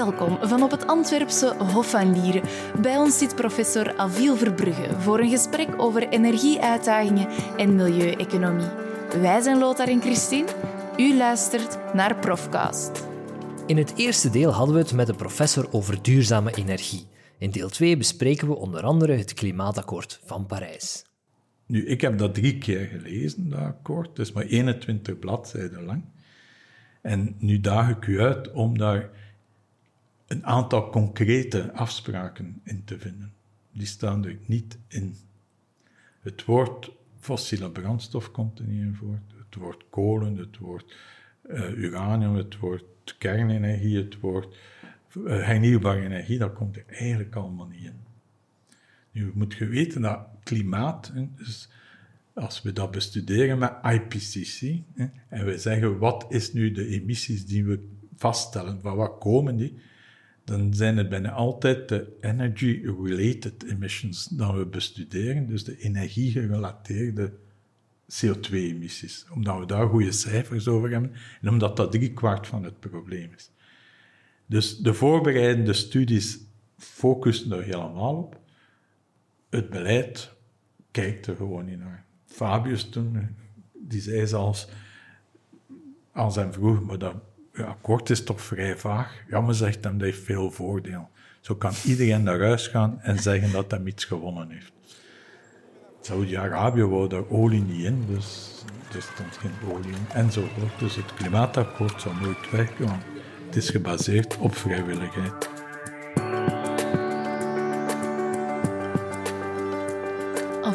Welkom 0.00 0.38
van 0.48 0.62
op 0.62 0.70
het 0.70 0.86
Antwerpse 0.86 1.54
Hof 1.58 1.90
van 1.90 2.20
Lieren. 2.20 2.42
Bij 2.82 2.96
ons 2.96 3.18
zit 3.18 3.34
professor 3.34 3.96
Aviel 3.96 4.36
Verbrugge 4.36 5.00
voor 5.00 5.20
een 5.20 5.30
gesprek 5.30 5.68
over 5.76 6.08
energieuitdagingen 6.08 7.28
en 7.56 7.74
milieueconomie. 7.74 8.68
Wij 9.20 9.40
zijn 9.40 9.58
Lothar 9.58 9.88
en 9.88 10.00
Christine. 10.00 10.48
U 10.96 11.16
luistert 11.16 11.78
naar 11.94 12.16
Profcast. 12.16 13.06
In 13.66 13.76
het 13.76 13.92
eerste 13.96 14.30
deel 14.30 14.50
hadden 14.50 14.74
we 14.74 14.80
het 14.80 14.92
met 14.92 15.06
de 15.06 15.14
professor 15.14 15.72
over 15.72 16.02
duurzame 16.02 16.54
energie. 16.54 17.06
In 17.38 17.50
deel 17.50 17.68
2 17.68 17.96
bespreken 17.96 18.48
we 18.48 18.54
onder 18.54 18.82
andere 18.82 19.12
het 19.12 19.34
klimaatakkoord 19.34 20.20
van 20.24 20.46
Parijs. 20.46 21.04
Nu, 21.66 21.86
ik 21.86 22.00
heb 22.00 22.18
dat 22.18 22.34
drie 22.34 22.58
keer 22.58 22.86
gelezen, 22.86 23.50
dat 23.50 23.60
akkoord. 23.60 24.08
Het 24.08 24.18
is 24.18 24.32
maar 24.32 24.44
21 24.44 25.18
bladzijden 25.18 25.84
lang. 25.84 26.04
En 27.02 27.34
nu 27.38 27.60
daag 27.60 27.90
ik 27.90 28.06
u 28.06 28.20
uit 28.20 28.52
om 28.52 28.78
daar 28.78 29.10
een 30.30 30.46
aantal 30.46 30.90
concrete 30.90 31.72
afspraken 31.72 32.60
in 32.64 32.84
te 32.84 32.98
vinden. 32.98 33.32
Die 33.72 33.86
staan 33.86 34.24
er 34.24 34.36
niet 34.46 34.78
in. 34.88 35.16
Het 36.20 36.44
woord 36.44 36.90
fossiele 37.18 37.70
brandstof 37.70 38.30
komt 38.30 38.58
er 38.58 38.64
niet 38.64 38.80
in 38.80 38.94
voor. 38.94 39.18
Het 39.36 39.54
woord 39.54 39.84
kolen, 39.90 40.36
het 40.36 40.58
woord 40.58 40.96
uh, 41.48 41.76
uranium, 41.76 42.34
het 42.34 42.58
woord 42.58 42.84
kernenergie, 43.18 43.96
het 43.96 44.20
woord 44.20 44.56
uh, 45.16 45.44
hernieuwbare 45.46 46.00
energie, 46.00 46.38
dat 46.38 46.52
komt 46.52 46.76
er 46.76 46.84
eigenlijk 46.86 47.36
allemaal 47.36 47.66
niet 47.66 47.84
in. 47.84 48.00
Nu 49.10 49.30
moet 49.34 49.54
je 49.54 49.66
weten 49.66 50.02
dat 50.02 50.26
klimaat, 50.42 51.12
dus 51.36 51.68
als 52.32 52.62
we 52.62 52.72
dat 52.72 52.90
bestuderen 52.90 53.58
met 53.58 53.72
IPCC, 53.82 54.82
en 55.28 55.44
we 55.44 55.58
zeggen 55.58 55.98
wat 55.98 56.26
is 56.28 56.52
nu 56.52 56.72
de 56.72 56.86
emissies 56.86 57.46
die 57.46 57.64
we 57.64 57.88
vaststellen, 58.16 58.80
van 58.80 58.96
wat 58.96 59.18
komen 59.18 59.56
die, 59.56 59.78
dan 60.50 60.74
zijn 60.74 60.96
het 60.96 61.08
bijna 61.08 61.30
altijd 61.30 61.88
de 61.88 62.16
energy-related 62.20 63.64
emissions 63.64 64.24
dat 64.24 64.54
we 64.54 64.66
bestuderen, 64.66 65.46
dus 65.46 65.64
de 65.64 65.78
energiegerelateerde 65.78 67.32
CO2-emissies, 68.08 69.26
omdat 69.32 69.58
we 69.58 69.66
daar 69.66 69.88
goede 69.88 70.12
cijfers 70.12 70.68
over 70.68 70.90
hebben 70.90 71.12
en 71.40 71.48
omdat 71.48 71.76
dat 71.76 71.92
driekwart 71.92 72.46
van 72.46 72.64
het 72.64 72.80
probleem 72.80 73.30
is. 73.36 73.50
Dus 74.46 74.78
de 74.78 74.94
voorbereidende 74.94 75.72
studies 75.72 76.38
focussen 76.76 77.52
er 77.52 77.62
helemaal 77.62 78.16
op. 78.16 78.40
Het 79.50 79.70
beleid 79.70 80.32
kijkt 80.90 81.26
er 81.26 81.36
gewoon 81.36 81.64
niet 81.64 81.78
naar. 81.78 82.04
Fabius 82.24 82.88
toen, 82.88 83.36
die 83.72 84.00
zei 84.00 84.26
zelfs, 84.26 84.68
als 86.12 86.36
hem 86.36 86.52
vroeg, 86.52 86.82
maar 86.82 86.98
dat 86.98 87.14
ja, 87.54 87.64
akkoord 87.64 88.10
is 88.10 88.24
toch 88.24 88.40
vrij 88.40 88.76
vaag. 88.76 89.14
Ja, 89.28 89.40
maar 89.40 89.54
zegt 89.54 89.84
hem, 89.84 89.98
dat 89.98 90.06
heeft 90.06 90.24
veel 90.24 90.50
voordeel. 90.50 91.08
Zo 91.40 91.54
kan 91.54 91.72
iedereen 91.84 92.22
naar 92.22 92.40
huis 92.40 92.66
gaan 92.66 93.00
en 93.00 93.18
zeggen 93.18 93.52
dat 93.52 93.70
hij 93.70 93.80
iets 93.84 94.04
gewonnen 94.04 94.50
heeft. 94.50 94.72
Saudi-Arabië 96.00 96.84
wou 96.84 97.08
daar 97.08 97.28
olie 97.28 97.62
niet 97.62 97.84
in, 97.84 98.04
dus 98.08 98.50
er 98.94 99.02
stond 99.02 99.36
geen 99.36 99.70
olie 99.72 99.90
in, 99.90 100.06
enzovoort. 100.12 100.78
Dus 100.78 100.96
het 100.96 101.14
klimaatakkoord 101.14 102.00
zal 102.00 102.12
nooit 102.22 102.50
werken, 102.50 102.88
het 103.46 103.56
is 103.56 103.70
gebaseerd 103.70 104.36
op 104.36 104.54
vrijwilligheid. 104.54 105.48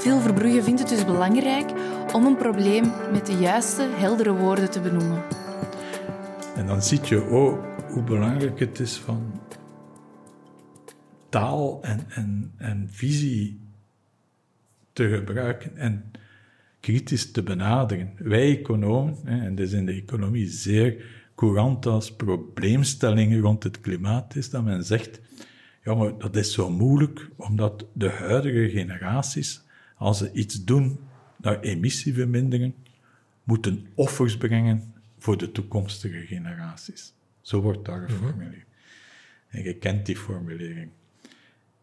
Veel 0.06 0.20
Verbrugge 0.20 0.64
vindt 0.64 0.80
het 0.80 0.90
dus 0.90 1.06
belangrijk 1.06 1.72
om 2.14 2.26
een 2.26 2.38
probleem 2.38 2.92
met 3.12 3.26
de 3.26 3.38
juiste, 3.38 3.88
heldere 3.96 4.34
woorden 4.34 4.72
te 4.72 4.82
benoemen. 4.82 5.35
En 6.56 6.66
dan 6.66 6.82
zie 6.82 7.00
je 7.04 7.30
ook 7.30 7.66
hoe 7.92 8.04
belangrijk 8.04 8.60
het 8.60 8.80
is 8.80 8.98
van 8.98 9.42
taal 11.30 11.82
en, 11.82 12.00
en, 12.10 12.54
en 12.58 12.88
visie 12.92 13.60
te 14.94 15.10
gebruiken 15.10 15.78
en 15.78 16.12
kritisch 16.80 17.32
te 17.32 17.44
benaderen. 17.44 18.12
Wij 18.18 18.58
economen, 18.58 19.18
en 19.26 19.56
dat 19.56 19.66
is 19.66 19.74
in 19.74 19.86
de 19.86 19.92
economie 19.92 20.48
zeer 20.48 21.06
courant 21.36 21.86
als 21.86 22.16
probleemstelling 22.16 23.42
rond 23.42 23.64
het 23.64 23.80
klimaat, 23.80 24.36
is 24.36 24.50
dat 24.50 24.64
men 24.64 24.84
zegt, 24.84 25.22
ja, 25.84 25.96
maar 25.96 26.18
dat 26.18 26.36
is 26.36 26.54
zo 26.54 26.70
moeilijk, 26.70 27.30
omdat 27.36 27.86
de 27.94 28.10
huidige 28.10 28.70
generaties 28.70 29.64
als 29.98 30.18
ze 30.18 30.32
iets 30.32 30.64
doen 30.64 31.00
naar 31.38 31.60
emissievermindering, 31.60 32.74
moeten 33.44 33.88
offers 33.96 34.38
brengen 34.38 34.94
voor 35.26 35.38
de 35.38 35.52
toekomstige 35.52 36.26
generaties. 36.26 37.14
Zo 37.42 37.62
wordt 37.62 37.86
daar 37.86 38.10
geformuleerd. 38.10 38.66
En 39.48 39.64
je 39.64 39.76
kent 39.76 40.06
die 40.06 40.18
formulering. 40.18 40.90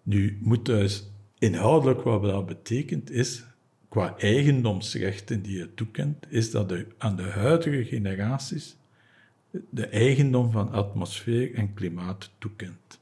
Nu 0.02 0.38
moet 0.40 0.66
dus 0.66 1.10
inhoudelijk 1.38 2.02
wat 2.02 2.22
dat 2.22 2.46
betekent 2.46 3.10
is, 3.10 3.44
qua 3.88 4.14
eigendomsrechten 4.18 5.42
die 5.42 5.58
je 5.58 5.74
toekent, 5.74 6.26
is 6.28 6.50
dat 6.50 6.68
de, 6.68 6.86
aan 6.98 7.16
de 7.16 7.22
huidige 7.22 7.84
generaties 7.84 8.76
de 9.70 9.86
eigendom 9.86 10.50
van 10.50 10.72
atmosfeer 10.72 11.54
en 11.54 11.74
klimaat 11.74 12.30
toekent. 12.38 13.00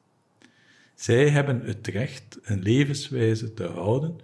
Zij 0.95 1.29
hebben 1.29 1.65
het 1.65 1.87
recht 1.87 2.39
een 2.43 2.63
levenswijze 2.63 3.55
te 3.55 3.67
houden 3.67 4.19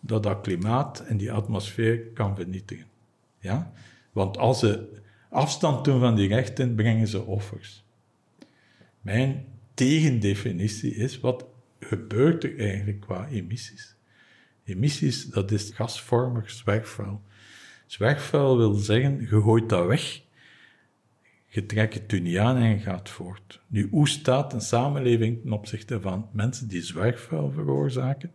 dat 0.00 0.22
dat 0.22 0.40
klimaat 0.40 1.00
en 1.00 1.16
die 1.16 1.32
atmosfeer 1.32 1.98
kan 1.98 2.36
vernietigen. 2.36 2.86
Ja? 3.38 3.72
Want 4.12 4.38
als 4.38 4.58
ze 4.58 5.00
afstand 5.32 5.84
doen 5.84 6.00
van 6.00 6.14
die 6.14 6.28
rechten, 6.28 6.74
brengen 6.74 7.06
ze 7.06 7.22
offers. 7.22 7.84
Mijn 9.00 9.44
tegendefinitie 9.74 10.94
is, 10.94 11.20
wat 11.20 11.46
gebeurt 11.80 12.44
er 12.44 12.58
eigenlijk 12.58 13.00
qua 13.00 13.28
emissies? 13.28 13.94
Emissies, 14.64 15.26
dat 15.26 15.50
is 15.50 15.70
gasvormig 15.74 16.50
zwerfvuil. 16.50 17.22
Zwerfvuil 17.86 18.56
wil 18.56 18.74
zeggen, 18.74 19.20
je 19.20 19.26
gooit 19.26 19.68
dat 19.68 19.86
weg, 19.86 20.20
je 21.46 21.66
trekt 21.66 21.94
het 21.94 22.12
u 22.12 22.20
niet 22.20 22.38
aan 22.38 22.56
en 22.56 22.68
je 22.68 22.78
gaat 22.78 23.08
voort. 23.08 23.60
Nu, 23.66 23.88
hoe 23.90 24.08
staat 24.08 24.52
een 24.52 24.60
samenleving 24.60 25.42
ten 25.42 25.52
opzichte 25.52 26.00
van 26.00 26.28
mensen 26.32 26.68
die 26.68 26.82
zwerfvuil 26.82 27.50
veroorzaken? 27.50 28.32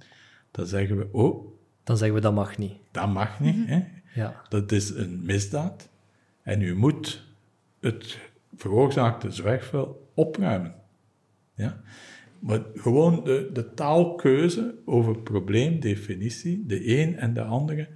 Dan 0.52 0.66
zeggen 0.66 0.98
we, 0.98 1.08
oh, 1.12 1.48
dan 1.84 1.98
zeggen 1.98 2.16
we 2.16 2.22
dat 2.22 2.34
mag 2.34 2.58
niet. 2.58 2.74
Dat 2.92 3.14
mag 3.14 3.40
niet. 3.40 3.68
hè? 3.68 3.84
Ja. 4.14 4.42
Dat 4.50 4.72
is 4.72 4.90
een 4.90 5.26
misdaad. 5.26 5.90
En 6.48 6.62
u 6.62 6.76
moet 6.76 7.24
het 7.80 8.18
veroorzaakte 8.56 9.32
zwerfvuil 9.32 10.10
opruimen. 10.14 10.76
Ja? 11.56 11.82
Maar 12.40 12.62
gewoon 12.76 13.24
de, 13.24 13.50
de 13.54 13.74
taalkeuze 13.74 14.76
over 14.86 15.20
probleemdefinitie, 15.20 16.66
de 16.66 17.00
een 17.00 17.18
en 17.18 17.34
de 17.34 17.44
andere, 17.44 17.88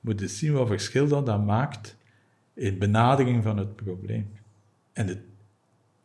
moet 0.00 0.20
je 0.20 0.28
zien 0.28 0.52
wat 0.52 0.66
verschil 0.66 1.08
dat, 1.08 1.26
dat 1.26 1.44
maakt 1.44 1.96
in 2.54 2.78
benadering 2.78 3.42
van 3.42 3.58
het 3.58 3.76
probleem. 3.76 4.30
En 4.92 5.24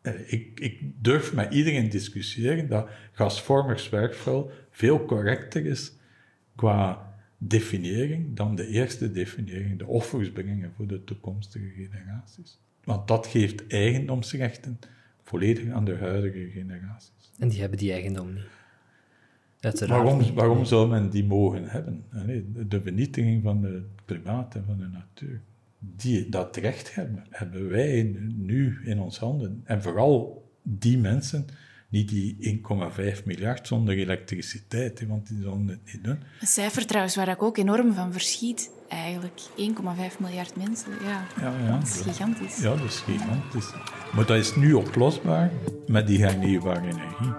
eh, 0.01 0.33
ik, 0.33 0.59
ik 0.59 0.81
durf 1.01 1.33
met 1.33 1.53
iedereen 1.53 1.89
discussiëren 1.89 2.69
dat 2.69 2.89
gasvormig 3.11 3.79
zwerfvuil 3.79 4.51
veel 4.69 5.05
correcter 5.05 5.65
is 5.65 5.93
qua 6.55 7.14
definiëring 7.37 8.35
dan 8.35 8.55
de 8.55 8.67
eerste 8.67 9.11
definiëring, 9.11 9.79
de 9.79 9.85
offers 9.87 10.31
brengen 10.31 10.71
voor 10.75 10.87
de 10.87 11.03
toekomstige 11.03 11.69
generaties. 11.69 12.59
Want 12.83 13.07
dat 13.07 13.27
geeft 13.27 13.67
eigendomsrechten 13.67 14.79
volledig 15.23 15.69
aan 15.69 15.85
de 15.85 15.95
huidige 15.95 16.49
generaties. 16.49 17.31
En 17.39 17.47
die 17.47 17.59
hebben 17.59 17.77
die 17.77 17.91
eigendom 17.91 18.33
niet. 18.33 19.87
waarom, 19.87 20.33
waarom 20.33 20.65
zou 20.65 20.89
men 20.89 21.09
die 21.09 21.25
mogen 21.25 21.69
hebben? 21.69 22.03
De 22.69 22.81
vernietiging 22.81 23.43
van 23.43 23.63
het 23.63 23.83
klimaat 24.05 24.55
en 24.55 24.63
van 24.65 24.77
de 24.77 24.87
natuur. 24.87 25.41
Die, 25.79 26.29
dat 26.29 26.55
recht 26.55 26.95
hebben, 26.95 27.25
hebben 27.29 27.69
wij 27.69 28.15
nu 28.35 28.79
in 28.83 28.99
ons 28.99 29.19
handen. 29.19 29.61
En 29.63 29.81
vooral 29.81 30.45
die 30.61 30.97
mensen 30.97 31.45
niet 31.95 32.09
die 32.09 32.59
1,5 33.17 33.23
miljard 33.23 33.67
zonder 33.67 33.97
elektriciteit, 33.97 35.07
want 35.07 35.27
die 35.27 35.37
zullen 35.41 35.67
het 35.67 35.79
niet 35.93 36.03
doen. 36.03 36.19
Een 36.41 36.47
cijfer 36.47 36.85
trouwens 36.85 37.15
waar 37.15 37.27
ik 37.27 37.43
ook 37.43 37.57
enorm 37.57 37.93
van 37.93 38.11
verschiet, 38.11 38.69
eigenlijk. 38.87 39.41
1,5 39.57 40.17
miljard 40.19 40.55
mensen, 40.55 40.91
ja. 41.03 41.27
ja, 41.41 41.53
ja. 41.65 41.77
Dat 41.77 41.87
is 41.87 42.01
gigantisch. 42.01 42.57
Ja, 42.57 42.75
dat 42.75 42.85
is 42.85 42.97
gigantisch. 42.97 43.69
Maar 44.13 44.25
dat 44.25 44.37
is 44.37 44.55
nu 44.55 44.73
oplosbaar 44.73 45.51
met 45.87 46.07
die 46.07 46.23
hernieuwbare 46.23 46.87
energie. 46.87 47.33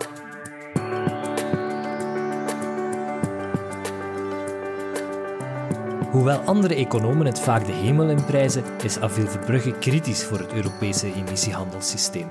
Hoewel 6.11 6.38
andere 6.38 6.75
economen 6.75 7.26
het 7.26 7.41
vaak 7.41 7.67
de 7.67 7.73
hemel 7.73 8.08
inprijzen, 8.08 8.62
is 8.82 8.99
Avil 8.99 9.26
Verbrugge 9.26 9.73
kritisch 9.79 10.25
voor 10.25 10.38
het 10.38 10.53
Europese 10.53 11.14
emissiehandelssysteem. 11.14 12.29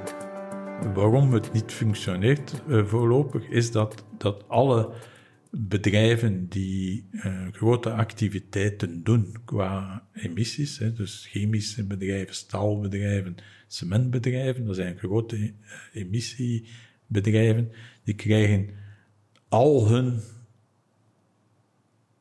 Waarom 0.84 1.34
het 1.34 1.54
niet 1.54 1.72
functioneert 1.72 2.62
uh, 2.68 2.86
voorlopig, 2.86 3.48
is 3.48 3.72
dat, 3.72 4.06
dat 4.18 4.50
alle 4.50 4.94
bedrijven 5.52 6.50
die 6.50 7.08
uh, 7.12 7.48
grote 7.52 7.92
activiteiten 7.92 9.04
doen 9.04 9.36
qua 9.46 10.04
emissies, 10.14 10.78
hè, 10.78 10.94
dus 10.94 11.28
chemische 11.30 11.86
bedrijven, 11.86 12.36
staalbedrijven, 12.36 13.36
cementbedrijven, 13.68 14.66
dat 14.66 14.76
zijn 14.76 14.98
grote 14.98 15.38
uh, 15.38 15.54
emissie 15.94 16.68
bedrijven, 17.08 17.72
die 18.04 18.16
krijgen 18.16 18.70
al 19.48 19.88
hun 19.88 20.22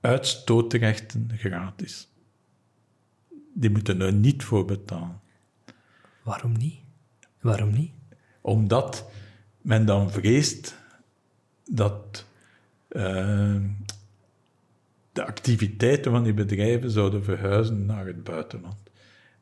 uitstootrechten 0.01 1.31
gratis. 1.37 2.09
Die 3.55 3.71
moeten 3.71 4.01
er 4.01 4.12
niet 4.12 4.45
voor 4.45 4.65
betalen. 4.65 5.21
Waarom 6.23 6.53
niet? 6.53 6.79
Waarom 7.41 7.73
niet? 7.73 7.93
Omdat 8.44 9.11
men 9.61 9.87
dan 9.87 10.11
vreest 10.11 10.76
dat 11.70 12.26
uh, 12.91 13.56
de 15.12 15.26
activiteiten 15.26 16.11
van 16.11 16.23
die 16.23 16.35
bedrijven 16.35 16.91
zouden 16.91 17.25
verhuizen 17.25 17.87
naar 17.87 18.06
het 18.06 18.25
buitenland. 18.25 18.76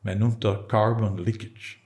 Men 0.00 0.18
noemt 0.18 0.40
dat 0.40 0.66
carbon 0.66 1.22
leakage. 1.22 1.76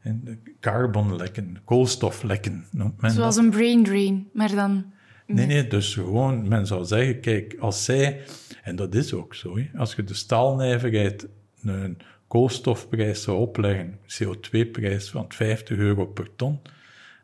En 0.00 0.42
carbonlekken, 0.60 1.58
koolstoflekken 1.64 2.66
noemt 2.70 3.00
men 3.00 3.10
Zoals 3.10 3.34
dat. 3.34 3.44
een 3.44 3.50
brain 3.50 3.84
drain, 3.84 4.28
maar 4.32 4.54
dan... 4.54 4.92
Nee, 5.26 5.46
nee, 5.46 5.66
dus 5.66 5.94
gewoon, 5.94 6.48
men 6.48 6.66
zou 6.66 6.84
zeggen, 6.84 7.20
kijk, 7.20 7.56
als 7.58 7.84
zij, 7.84 8.20
en 8.62 8.76
dat 8.76 8.94
is 8.94 9.12
ook 9.12 9.34
zo, 9.34 9.58
hè, 9.58 9.68
als 9.76 9.94
je 9.94 10.04
de 10.04 10.14
staalnijverheid 10.14 11.28
een 11.62 11.98
koolstofprijs 12.26 13.22
zou 13.22 13.38
opleggen, 13.38 13.98
CO2-prijs 14.06 15.10
van 15.10 15.24
50 15.28 15.76
euro 15.76 16.06
per 16.06 16.36
ton, 16.36 16.60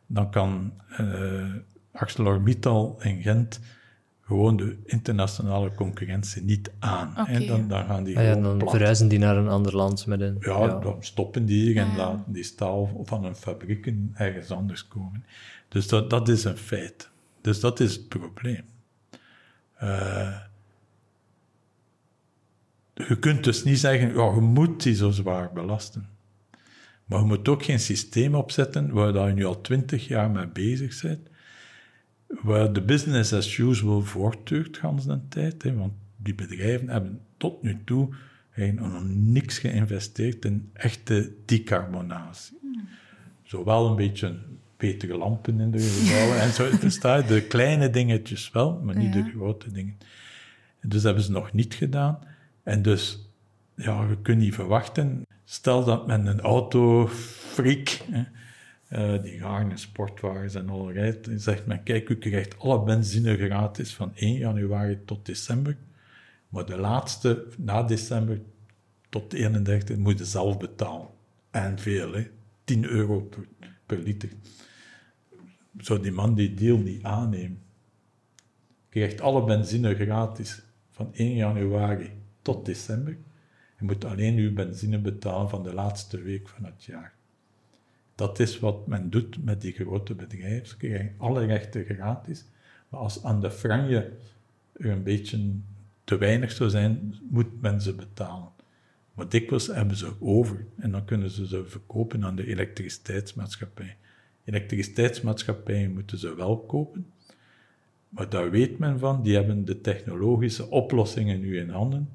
dan 0.07 0.31
kan 0.31 0.73
uh, 1.01 1.55
ArcelorMittal 1.93 2.99
in 3.03 3.23
Gent 3.23 3.61
gewoon 4.33 4.57
de 4.57 4.77
internationale 4.85 5.75
concurrentie 5.75 6.43
niet 6.43 6.71
aan. 6.79 7.11
Okay. 7.11 7.35
En 7.35 7.47
dan, 7.47 7.69
dan 7.69 7.85
gaan 7.85 8.05
die 8.05 8.19
Ah 8.19 8.25
ja, 8.25 8.29
gewoon 8.29 8.45
dan 8.45 8.59
plat. 8.59 8.71
verhuizen 8.71 9.09
die 9.09 9.19
naar 9.19 9.37
een 9.37 9.49
ander 9.49 9.77
land 9.77 10.07
met 10.07 10.21
een... 10.21 10.37
Ja, 10.41 10.59
ja. 10.59 10.79
dan 10.79 10.97
stoppen 11.01 11.45
die 11.45 11.63
hier 11.63 11.77
en 11.77 11.89
Ah, 11.89 11.97
ja. 11.97 11.97
laten 11.97 12.33
die 12.33 12.43
staal 12.43 13.03
van 13.05 13.25
hun 13.25 13.37
fabrieken 13.37 14.11
ergens 14.15 14.51
anders 14.51 14.89
komen. 14.89 15.25
Dus 15.69 15.89
dat, 15.89 16.11
dat 16.11 16.29
is 16.29 16.45
een 16.45 16.57
feit. 16.57 17.11
Dus 17.41 17.61
dat 17.61 17.81
is 17.81 17.93
het 17.93 18.09
probleem. 18.09 18.65
Eh, 19.75 20.37
je 22.95 23.19
kunt 23.19 23.45
dus 23.45 23.65
niet 23.65 23.79
zeggen, 23.79 24.15
ja, 24.15 24.35
je 24.35 24.41
moet 24.41 24.83
die 24.83 24.95
zo 24.95 25.11
zwaar 25.11 25.53
belasten. 25.53 26.07
Maar 27.05 27.19
je 27.19 27.27
moet 27.27 27.49
ook 27.49 27.63
geen 27.65 27.81
systeem 27.81 28.35
opzetten 28.35 28.91
waar 28.93 29.13
dat 29.13 29.27
je 29.27 29.33
nu 29.33 29.45
al 29.45 29.61
twintig 29.61 30.09
jaar 30.09 30.31
mee 30.31 30.47
bezig 30.47 31.01
bent, 31.03 31.29
waar 32.27 32.73
de 32.73 32.83
business 32.83 33.33
as 33.33 33.57
usual 33.59 34.03
voortduurt 34.03 34.77
gans 34.77 35.07
de 35.07 35.21
tijd. 35.29 35.63
Hè, 35.63 35.75
want 35.75 35.93
die 36.17 36.35
bedrijven 36.35 36.89
hebben 36.89 37.21
tot 37.37 37.63
nu 37.63 37.79
toe 37.85 38.15
eigenlijk 38.55 38.93
nog 38.93 39.03
niks 39.07 39.59
geïnvesteerd 39.59 40.45
in 40.45 40.71
echte 40.73 41.33
decarbonatie. 41.45 42.59
Zowel 43.43 43.89
een 43.89 43.97
beetje 43.97 44.39
betere 44.77 45.17
lampen 45.17 45.61
in 45.61 45.71
de 45.71 45.79
gebouwen 45.79 46.41
en 46.41 46.53
zo. 46.53 46.69
Versta 46.71 47.17
je? 47.17 47.25
De 47.25 47.43
kleine 47.43 47.91
dingetjes 47.91 48.51
wel, 48.51 48.81
maar 48.85 48.97
niet 48.97 49.15
Ja. 49.15 49.23
de 49.23 49.31
grote 49.31 49.73
dingen. 49.73 49.99
Dus 50.81 51.03
hebben 51.03 51.23
ze 51.23 51.31
nog 51.31 51.53
niet 51.53 51.75
gedaan. 51.75 52.19
En 52.63 52.83
dus, 52.83 53.31
ja, 53.75 54.07
je 54.09 54.23
kunt 54.23 54.39
niet 54.39 54.55
verwachten. 54.55 55.27
Stel 55.45 55.85
dat 55.85 56.07
men 56.07 56.27
een 56.27 56.41
autofreak, 56.41 57.89
hè, 57.89 58.25
eh, 58.89 59.23
die 59.23 59.39
graag 59.39 59.71
in 59.71 59.79
sportwagens 59.79 60.55
en 60.55 60.69
al 60.69 60.93
rijdt, 60.93 61.25
dan 61.25 61.39
zegt 61.39 61.67
men, 61.67 61.83
kijk, 61.83 62.09
u 62.09 62.17
krijgt 62.17 62.59
alle 62.59 62.83
benzine 62.83 63.37
gratis 63.37 63.95
van 63.95 64.13
1 64.15 64.35
januari 64.35 64.99
tot 65.05 65.27
december. 65.27 65.77
Maar 66.49 66.67
de 66.67 66.77
laatste, 66.77 67.47
na 67.57 67.83
december 67.83 68.41
tot 69.09 69.33
31, 69.33 69.97
moet 69.97 70.19
je 70.19 70.25
zelf 70.25 70.59
betalen. 70.59 71.09
En 71.51 71.79
veel, 71.79 72.13
hè. 72.13 72.31
10 72.65 72.85
euro 72.85 73.21
per, 73.21 73.47
per 73.87 73.99
liter. 73.99 74.29
Zou 75.79 76.03
die 76.03 76.13
man 76.13 76.35
die 76.35 76.55
deal 76.55 76.79
niet 76.79 77.03
aannemen? 77.03 77.63
Krijgt 78.89 79.21
alle 79.21 79.45
benzine 79.45 79.95
gratis 79.95 80.63
van 80.91 81.15
1 81.15 81.35
januari 81.35 82.22
tot 82.43 82.67
december. 82.67 83.17
Je 83.79 83.85
moet 83.85 84.05
alleen 84.05 84.37
uw 84.37 84.53
benzine 84.53 84.99
betalen 84.99 85.49
van 85.49 85.63
de 85.63 85.75
laatste 85.75 86.23
week 86.23 86.49
van 86.49 86.65
het 86.65 86.85
jaar. 86.85 87.15
Dat 88.15 88.39
is 88.39 88.59
wat 88.59 88.87
men 88.87 89.11
doet 89.11 89.45
met 89.45 89.61
die 89.61 89.73
grote 89.73 90.15
bedrijven. 90.15 90.67
Ze 90.67 90.77
krijgen 90.77 91.15
alle 91.17 91.45
rechten 91.45 91.85
gratis. 91.85 92.45
Maar 92.89 93.01
als 93.01 93.25
aan 93.25 93.41
de 93.41 93.51
franje 93.51 94.13
er 94.73 94.91
een 94.91 95.03
beetje 95.03 95.55
te 96.05 96.17
weinig 96.17 96.53
zou 96.53 96.71
zijn, 96.71 97.15
moet 97.31 97.61
men 97.61 97.81
ze 97.81 97.95
betalen. 97.95 98.49
Maar 99.15 99.29
dikwijls 99.29 99.67
hebben 99.67 99.97
ze 99.97 100.13
over 100.21 100.67
en 100.77 100.91
dan 100.91 101.05
kunnen 101.05 101.31
ze 101.31 101.47
ze 101.47 101.65
verkopen 101.67 102.25
aan 102.25 102.37
de 102.37 102.47
elektriciteitsmaatschappij. 102.47 103.97
Elektriciteitsmaatschappijen 104.45 105.93
moeten 105.93 106.19
ze 106.19 106.35
wel 106.35 106.59
kopen, 106.59 107.13
maar 108.09 108.29
daar 108.29 108.51
weet 108.51 108.79
men 108.79 108.99
van, 108.99 109.23
die 109.23 109.35
hebben 109.35 109.65
de 109.65 109.81
technologische 109.81 110.71
oplossingen 110.71 111.41
nu 111.41 111.59
in 111.59 111.69
handen 111.69 112.09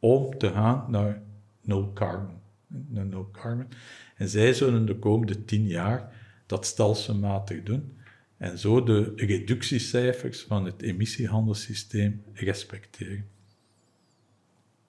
om 0.00 0.38
te 0.38 0.50
gaan 0.50 0.90
naar 0.90 1.22
no 1.62 1.92
carbon. 1.92 2.38
Naar 2.66 3.06
no 3.06 3.28
carbon. 3.32 3.66
En 4.16 4.28
zij 4.28 4.52
zullen 4.52 4.86
de 4.86 4.98
komende 4.98 5.44
tien 5.44 5.66
jaar 5.66 6.12
dat 6.46 6.66
stelselmatig 6.66 7.62
doen 7.62 7.98
en 8.36 8.58
zo 8.58 8.82
de 8.82 9.12
reductiecijfers 9.16 10.42
van 10.42 10.64
het 10.64 10.82
emissiehandelssysteem 10.82 12.22
respecteren. 12.32 13.26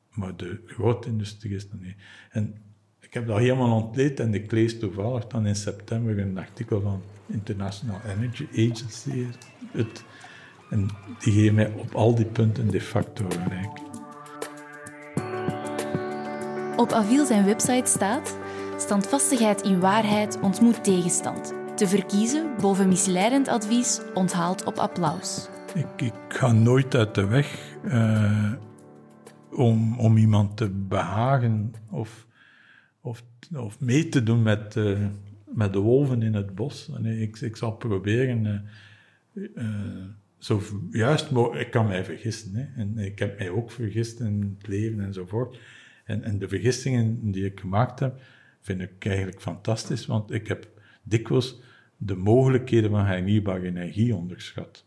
Maar 0.10 0.36
de 0.36 0.62
grote 0.66 1.08
industrie 1.08 1.56
is 1.56 1.68
nog 1.72 1.81
niet. 1.81 1.96
En 2.30 2.56
ik 3.00 3.13
heb 3.13 3.28
dat 3.28 3.38
helemaal 3.38 3.84
ontleed 3.84 4.19
en 4.19 4.34
ik 4.34 4.52
lees 4.52 4.80
toevallig 4.80 5.28
dan 5.28 5.46
in 5.46 5.56
september 5.56 6.19
een 6.19 6.38
artikel 6.38 6.81
van 6.81 7.02
International 7.25 8.02
Energy 8.02 8.48
Agency. 8.52 9.25
Het, 9.72 10.04
en 10.69 10.88
die 11.19 11.34
geven 11.34 11.56
mij 11.56 11.72
op 11.72 11.96
al 11.96 12.16
die 12.16 12.25
punten 12.25 12.68
de 12.68 12.81
facto 12.81 13.30
gelijk. 13.30 13.91
Op 16.81 16.92
Aviel 16.92 17.25
zijn 17.25 17.45
website 17.45 17.89
staat: 17.89 18.38
Standvastigheid 18.78 19.62
in 19.62 19.80
waarheid 19.80 20.39
ontmoet 20.39 20.83
tegenstand. 20.83 21.54
Te 21.75 21.88
verkiezen 21.88 22.56
boven 22.62 22.88
misleidend 22.88 23.48
advies 23.48 24.00
onthaald 24.13 24.63
op 24.63 24.75
applaus. 24.75 25.50
Ik, 25.75 26.01
ik 26.01 26.13
ga 26.28 26.51
nooit 26.51 26.95
uit 26.95 27.16
de 27.16 27.28
weg 27.28 27.75
eh, 27.83 28.53
om, 29.51 30.00
om 30.00 30.17
iemand 30.17 30.58
te 30.58 30.70
behagen 30.70 31.74
of, 31.91 32.27
of, 33.01 33.24
of 33.56 33.79
mee 33.79 34.10
te 34.10 34.24
doen 34.24 34.44
met, 34.44 34.75
eh, 34.75 35.06
met 35.46 35.74
de 35.74 35.79
wolven 35.79 36.22
in 36.22 36.34
het 36.34 36.56
bos. 36.56 36.89
Nee, 37.00 37.22
ik, 37.22 37.39
ik 37.39 37.56
zal 37.56 37.72
proberen 37.72 38.65
eh, 39.56 39.65
zo 40.38 40.62
juist. 40.91 41.32
Ik 41.53 41.72
kan 41.72 41.88
mij 41.88 42.06
vergissen, 42.06 42.56
hè, 42.56 42.82
en 42.82 42.98
ik 42.98 43.20
heb 43.20 43.38
mij 43.38 43.50
ook 43.50 43.72
vergist 43.72 44.20
in 44.20 44.56
het 44.58 44.67
leven 44.67 45.00
enzovoort. 45.00 45.58
En, 46.12 46.24
en 46.24 46.39
de 46.39 46.48
vergissingen 46.48 47.32
die 47.32 47.46
ik 47.46 47.60
gemaakt 47.60 48.00
heb, 48.00 48.22
vind 48.62 48.82
ik 48.82 49.06
eigenlijk 49.06 49.41
fantastisch, 49.41 50.06
want 50.06 50.32
ik 50.32 50.48
heb 50.48 50.68
dikwijls 51.03 51.62
de 51.98 52.15
mogelijkheden 52.15 52.89
van 52.89 53.06
hernieuwbare 53.06 53.65
energie 53.65 54.15
onderschat. 54.15 54.86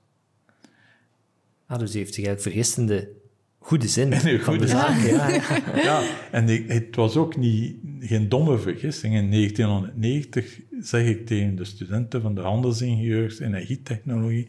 Ah, 1.67 1.79
dus 1.79 1.95
heeft 1.95 2.15
zich 2.15 2.25
eigenlijk 2.25 2.55
vergist 2.55 2.79
in 2.79 2.87
de 2.87 3.23
goede 3.59 3.89
zin 3.89 4.13
In 4.13 4.19
de 4.19 4.39
van 4.39 4.45
goede 4.45 4.59
de 4.59 4.67
zaak. 4.67 5.07
Ja, 5.07 5.29
ja. 5.29 5.43
Ja, 5.83 6.03
en 6.31 6.49
ik, 6.49 6.69
het 6.69 6.97
was 6.97 7.17
ook 7.17 7.37
niet, 7.37 7.77
geen 8.01 8.29
domme 8.29 8.59
vergissing. 8.59 9.15
In 9.15 9.31
1990 9.31 10.61
zeg 10.81 11.07
ik 11.07 11.27
tegen 11.27 11.57
de 11.57 11.65
studenten 11.65 12.23
van 12.23 12.35
de 12.35 12.41
handelsingenieurs 12.41 13.39
energietechnologie, 13.39 14.49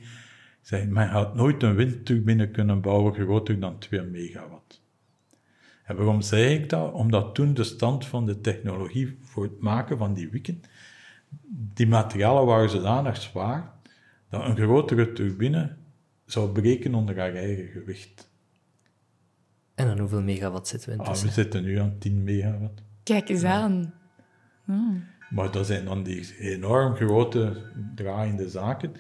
zei, 0.62 0.86
men 0.86 1.10
gaat 1.10 1.36
nooit 1.36 1.63
een 1.63 1.75
windturbine 1.75 2.51
kunnen 2.51 2.82
bouwen 2.82 3.13
groter 3.13 3.60
dan 3.60 3.79
2 3.79 4.01
megawatt. 4.01 4.84
En 5.86 5.96
waarom 5.96 6.22
zei 6.22 6.54
ik 6.54 6.70
dat? 6.70 6.94
Omdat 6.94 7.36
toen 7.36 7.54
de 7.54 7.63
stand 7.63 8.06
van 8.06 8.25
de 8.25 8.42
technologie 8.42 9.18
voor 9.22 9.44
het 9.44 9.60
maken 9.60 9.98
van 9.98 10.13
die 10.13 10.30
wieken, 10.30 10.62
die 11.74 11.88
materialen 11.88 12.46
waren 12.46 12.70
zodanig 12.70 13.18
zwaar, 13.22 13.72
dat 14.30 14.46
een 14.46 14.56
grotere 14.56 15.12
turbine 15.13 15.75
zou 16.25 16.51
breken 16.51 16.94
onder 16.96 17.20
haar 17.20 17.34
eigen 17.34 17.68
gewicht. 17.68 18.30
En 19.75 19.88
aan 19.88 20.00
hoeveel 20.00 20.22
megawatt 20.22 20.68
zitten 20.68 20.89
we 20.89 20.96
Ah, 20.98 21.01
intussen? 21.06 21.27
we 21.27 21.34
zitten 21.34 21.63
nu 21.63 21.80
aan 21.80 21.96
10 22.00 22.24
megawatt. 22.24 22.82
Kijk 23.04 23.30
eens 23.30 23.44
aan. 23.44 23.94
Maar 25.30 25.51
dat 25.51 25.65
zijn 25.65 25.86
dan 25.86 26.04
die 26.04 26.38
enorm 26.39 26.96
grote 26.96 27.62
draaiende 27.96 28.50
zaken 28.50 28.92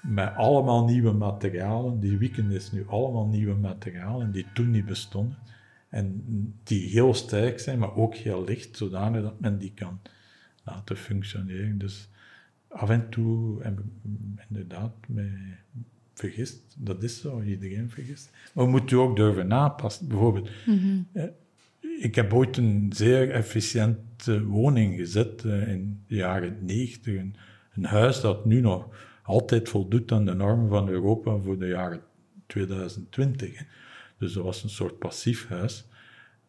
met 0.00 0.34
allemaal 0.36 0.84
nieuwe 0.84 1.12
materialen. 1.12 2.00
Die 2.00 2.16
wieken 2.16 2.50
is 2.50 2.72
nu 2.72 2.84
allemaal 2.88 3.26
nieuwe 3.26 3.54
materialen 3.54 4.32
die 4.32 4.46
toen 4.54 4.70
niet 4.70 4.84
bestonden. 4.86 5.38
En 5.92 6.24
die 6.62 6.88
heel 6.88 7.14
sterk 7.14 7.60
zijn, 7.60 7.78
maar 7.78 7.96
ook 7.96 8.14
heel 8.14 8.44
licht, 8.44 8.76
zodanig 8.76 9.22
dat 9.22 9.40
men 9.40 9.58
die 9.58 9.72
kan 9.74 10.00
laten 10.64 10.96
functioneren. 10.96 11.78
Dus 11.78 12.08
af 12.68 12.90
en 12.90 13.08
toe 13.08 13.62
heb 13.62 13.78
ik 13.78 13.84
inderdaad 14.48 14.92
mij 15.06 15.58
vergist. 16.14 16.76
Dat 16.78 17.02
is 17.02 17.20
zo, 17.20 17.42
iedereen 17.42 17.90
vergist. 17.90 18.30
Maar 18.54 18.64
we 18.64 18.70
moeten 18.70 18.98
ook 18.98 19.16
durven 19.16 19.46
napassen. 19.46 20.08
Bijvoorbeeld, 20.08 20.50
eh, 21.12 21.24
ik 22.00 22.14
heb 22.14 22.32
ooit 22.32 22.56
een 22.56 22.92
zeer 22.94 23.30
efficiënte 23.30 24.44
woning 24.44 24.96
gezet 24.96 25.44
eh, 25.44 25.68
in 25.68 26.00
de 26.06 26.14
jaren 26.14 26.56
90. 26.60 27.16
Een, 27.16 27.34
een 27.74 27.84
huis 27.84 28.20
dat 28.20 28.44
nu 28.44 28.60
nog 28.60 28.88
altijd 29.22 29.68
voldoet 29.68 30.12
aan 30.12 30.24
de 30.24 30.34
normen 30.34 30.68
van 30.68 30.88
Europa 30.88 31.38
voor 31.38 31.58
de 31.58 31.66
jaren 31.66 32.00
2020. 32.46 33.58
Hè. 33.58 33.64
Dus 34.22 34.32
dat 34.32 34.44
was 34.44 34.62
een 34.62 34.70
soort 34.70 34.98
passief 34.98 35.48
huis. 35.48 35.84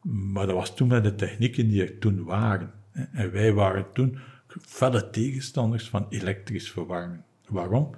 Maar 0.02 0.46
dat 0.46 0.56
was 0.56 0.76
toen 0.76 0.88
met 0.88 1.04
de 1.04 1.16
technieken 1.16 1.68
die 1.68 1.82
er 1.82 1.98
toen 1.98 2.24
waren. 2.24 2.72
En 3.12 3.32
wij 3.32 3.54
waren 3.54 3.86
toen 3.94 4.18
felle 4.62 5.10
tegenstanders 5.10 5.90
van 5.90 6.06
elektrisch 6.10 6.72
verwarming. 6.72 7.22
Waarom? 7.48 7.96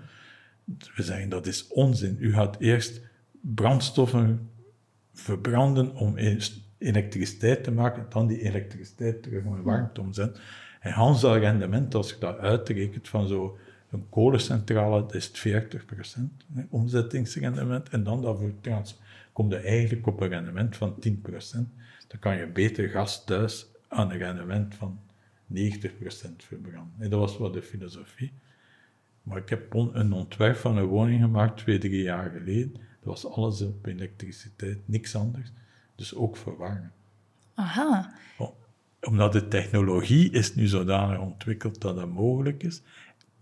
We 0.95 1.03
zeggen 1.03 1.29
dat 1.29 1.47
is 1.47 1.67
onzin. 1.67 2.17
U 2.19 2.33
gaat 2.33 2.59
eerst 2.59 3.01
brandstoffen 3.41 4.49
verbranden 5.13 5.95
om 5.95 6.17
elektriciteit 6.77 7.63
te 7.63 7.71
maken, 7.71 8.05
dan 8.09 8.27
die 8.27 8.41
elektriciteit 8.41 9.23
terug 9.23 9.43
in 9.43 9.63
warmte 9.63 10.01
omzetten. 10.01 10.41
En 10.79 10.91
Hans 10.91 11.21
dat 11.21 11.37
rendement, 11.37 11.95
als 11.95 12.09
je 12.09 12.15
dat 12.19 12.37
uitrekent 12.37 13.07
van 13.07 13.27
zo'n 13.27 13.51
kolencentrale, 14.09 15.01
dat 15.01 15.13
is 15.13 15.25
het 15.25 15.39
40% 15.39 16.67
omzettingsrendement. 16.69 17.89
En 17.89 18.03
dan 18.03 18.21
dat 18.21 18.39
trans, 18.61 18.99
komt 19.35 19.51
je 19.51 19.57
eigenlijk 19.57 20.07
op 20.07 20.21
een 20.21 20.27
rendement 20.27 20.77
van 20.77 20.95
10%. 21.07 21.11
Dan 22.07 22.19
kan 22.19 22.37
je 22.37 22.47
beter 22.47 22.89
gas 22.89 23.25
thuis 23.25 23.67
aan 23.87 24.11
een 24.11 24.17
rendement 24.17 24.75
van 24.75 24.99
90% 25.53 25.57
verbranden. 26.37 26.93
En 26.97 27.09
dat 27.09 27.19
was 27.19 27.37
wat 27.37 27.53
de 27.53 27.61
filosofie. 27.61 28.31
Maar 29.23 29.37
ik 29.37 29.49
heb 29.49 29.73
een 29.73 30.13
ontwerp 30.13 30.55
van 30.55 30.77
een 30.77 30.85
woning 30.85 31.21
gemaakt 31.21 31.57
twee, 31.57 31.77
drie 31.77 32.01
jaar 32.01 32.29
geleden. 32.29 32.71
Dat 32.73 33.21
was 33.21 33.25
alles 33.25 33.61
op 33.61 33.85
elektriciteit, 33.85 34.77
niks 34.85 35.15
anders. 35.15 35.51
Dus 35.95 36.15
ook 36.15 36.37
verwarmen. 36.37 36.91
Aha. 37.53 38.13
Omdat 39.01 39.33
de 39.33 39.47
technologie 39.47 40.31
is 40.31 40.55
nu 40.55 40.67
zodanig 40.67 41.19
ontwikkeld 41.19 41.81
dat 41.81 41.95
dat 41.95 42.09
mogelijk 42.09 42.63
is. 42.63 42.81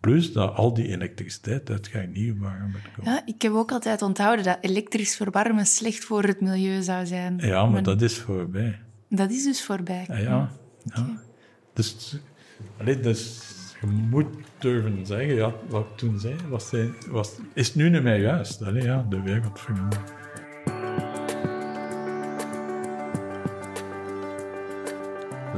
Plus 0.04 0.34
dat 0.34 0.56
al 0.56 0.74
die 0.74 0.88
elektriciteit 0.88 1.70
uit 1.70 1.92
hernieuwbare 1.92 2.64
moet 2.64 2.92
komen. 2.96 3.12
Ja, 3.12 3.22
ik 3.26 3.42
heb 3.42 3.52
ook 3.52 3.72
altijd 3.72 4.02
onthouden 4.02 4.46
dat 4.46 4.58
elektrisch 4.62 5.16
verwarmen 5.16 5.66
slecht 5.66 6.04
voor 6.04 6.24
het 6.24 6.42
milieu 6.42 6.82
zou 6.82 7.06
zijn. 7.06 7.38
Ja, 7.38 7.66
maar, 7.66 7.84
dat 7.84 8.02
is 8.02 8.18
voorbij. 8.18 8.80
Dat 9.10 9.32
is 9.32 9.44
dus 9.44 9.64
voorbij. 9.64 10.06
Ja, 10.08 10.18
ja. 10.18 10.52
ja. 10.84 11.22
Dus, 11.74 12.18
allee, 12.80 13.00
dus 13.00 13.42
je 13.82 13.88
moet 13.88 14.28
durven 14.60 15.06
zeggen, 15.06 15.36
ja, 15.36 15.54
wat 15.70 15.86
ik 15.86 15.98
toen 15.98 16.20
zei, 16.20 16.36
was, 16.50 16.72
was, 17.10 17.32
is 17.54 17.76
nu 17.76 17.90
niet 17.90 18.04
meer 18.04 18.20
juist. 18.20 18.62
Allee, 18.62 18.84
ja, 18.84 19.06
de 19.10 19.22
wereld 19.22 19.60
verandert. 19.60 20.14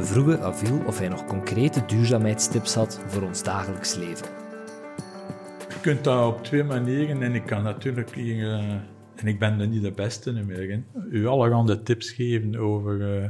Vroegen 0.06 0.42
Aviel 0.42 0.82
of 0.86 1.00
hij 1.00 1.08
nog 1.08 1.26
concrete 1.26 1.86
duurzaamheidstips 1.86 2.74
had 2.74 3.02
voor 3.08 3.22
ons 3.22 3.44
dagelijks 3.44 3.96
leven. 3.96 4.28
Je 5.70 5.80
kunt 5.82 6.04
dat 6.04 6.34
op 6.34 6.44
twee 6.44 6.64
manieren 6.64 7.22
en 7.22 7.34
ik 7.34 7.46
kan 7.46 7.64
natuurlijk 7.64 8.16
hier, 8.16 8.38
uh, 8.38 8.72
en 9.16 9.28
ik 9.28 9.40
ben 9.40 9.60
er 9.60 9.68
niet 9.68 9.82
de 9.82 9.92
beste 9.92 10.32
meer 10.32 10.70
in, 10.70 10.86
u 11.10 11.28
allerhande 11.28 11.84
tips 11.84 12.12
geven 12.12 12.56
over 12.56 13.00
uh, 13.00 13.30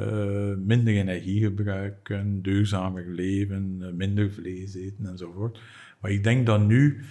uh, 0.00 0.56
minder 0.56 0.94
energie 0.94 1.40
gebruiken, 1.40 2.42
duurzamer 2.42 3.04
leven, 3.08 3.92
minder 3.96 4.32
vlees 4.32 4.74
eten 4.74 5.06
enzovoort. 5.06 5.60
Maar 6.00 6.10
ik 6.10 6.24
denk 6.24 6.46
dat 6.46 6.66
nu, 6.66 7.04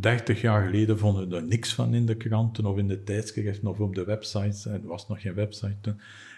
30 0.00 0.40
jaar 0.40 0.64
geleden 0.64 0.98
vonden 0.98 1.28
we 1.28 1.36
er 1.36 1.46
niks 1.46 1.74
van 1.74 1.94
in 1.94 2.06
de 2.06 2.16
kranten 2.16 2.66
of 2.66 2.78
in 2.78 2.88
de 2.88 3.02
tijdschriften 3.02 3.68
of 3.68 3.80
op 3.80 3.94
de 3.94 4.04
websites. 4.04 4.64
Er 4.64 4.86
was 4.86 5.08
nog 5.08 5.20
geen 5.20 5.34
website. 5.34 5.94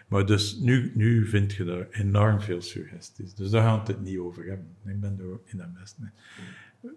Maar 0.09 0.27
dus 0.27 0.59
nu, 0.59 0.93
nu 0.95 1.27
vind 1.27 1.53
je 1.53 1.65
er 1.65 1.89
enorm 1.91 2.41
veel 2.41 2.61
suggesties. 2.61 3.35
Dus 3.35 3.51
daar 3.51 3.63
gaan 3.63 3.85
we 3.85 3.93
het 3.93 4.03
niet 4.03 4.19
over 4.19 4.45
hebben. 4.45 4.67
Ik 4.87 5.01
ben 5.01 5.19
er 5.19 5.41
in 5.45 5.57
de 5.57 5.67
best. 5.79 5.97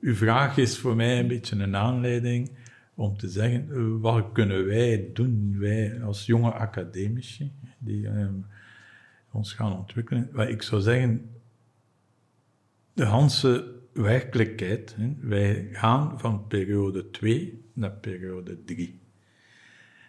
Uw 0.01 0.15
vraag 0.15 0.57
is 0.57 0.77
voor 0.77 0.95
mij 0.95 1.19
een 1.19 1.27
beetje 1.27 1.55
een 1.55 1.75
aanleiding 1.75 2.51
om 2.95 3.17
te 3.17 3.29
zeggen, 3.29 3.99
wat 3.99 4.31
kunnen 4.31 4.65
wij 4.65 5.09
doen, 5.13 5.55
wij 5.59 6.01
als 6.03 6.25
jonge 6.25 6.51
academici, 6.51 7.51
die 7.77 8.07
um, 8.07 8.45
ons 9.31 9.53
gaan 9.53 9.77
ontwikkelen. 9.77 10.29
Wat 10.31 10.47
ik 10.47 10.61
zou 10.61 10.81
zeggen, 10.81 11.29
de 12.93 13.05
Hanse 13.05 13.75
werkelijkheid, 13.93 14.95
hè, 14.97 15.13
wij 15.19 15.67
gaan 15.71 16.19
van 16.19 16.47
periode 16.47 17.09
2 17.09 17.65
naar 17.73 17.91
periode 17.91 18.63
3. 18.63 18.99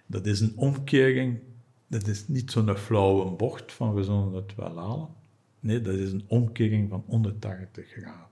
Dat 0.07 0.27
is 0.27 0.41
een 0.41 0.53
omkering 0.57 1.39
dat 1.89 2.07
is 2.07 2.29
niet 2.29 2.51
zo'n 2.51 2.77
flauwe 2.77 3.31
bocht 3.31 3.73
van 3.73 3.95
we 3.95 4.05
zullen 4.05 4.33
het 4.33 4.55
wel 4.55 4.79
halen. 4.79 5.09
Nee, 5.61 5.81
dat 5.81 5.95
is 5.95 6.13
een 6.13 6.25
omkering 6.27 6.89
van 6.89 7.05
180 7.07 7.89
graden. 7.89 8.29